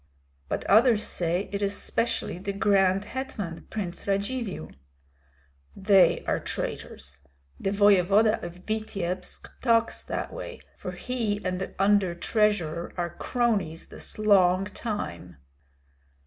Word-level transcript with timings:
"But 0.49 0.63
others 0.65 1.03
say 1.03 1.47
it 1.51 1.61
is 1.61 1.77
specially 1.77 2.39
the 2.39 2.53
grand 2.53 3.05
hetman, 3.05 3.67
Prince 3.69 4.07
Radzivill." 4.07 4.71
"They 5.75 6.23
are 6.25 6.39
traitors. 6.39 7.19
The 7.59 7.69
voevoda 7.69 8.41
of 8.43 8.65
Vityebsk 8.65 9.47
talks 9.61 10.01
that 10.01 10.33
way, 10.33 10.61
for 10.75 10.93
he 10.93 11.39
and 11.45 11.61
the 11.61 11.75
under 11.77 12.15
treasurer 12.15 12.91
are 12.97 13.11
cronies 13.11 13.89
this 13.89 14.17
long 14.17 14.65
time." 14.65 15.37